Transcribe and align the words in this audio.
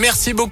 Merci 0.00 0.32
beaucoup. 0.32 0.48